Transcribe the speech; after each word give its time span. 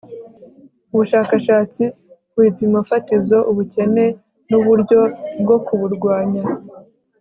ubushakashatsi 0.93 1.83
ku 2.31 2.37
bipimo 2.43 2.79
fatizo 2.89 3.37
biranga 3.37 3.47
ubukene 3.51 4.05
n'uburyo 4.49 4.99
bwo 5.41 5.57
kuburwanya 5.65 6.41